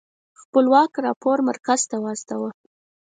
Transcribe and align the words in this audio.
خپلواک 0.41 0.91
راپور 1.05 1.37
مرکز 1.49 1.81
ته 1.89 1.95
واستوه. 2.03 2.49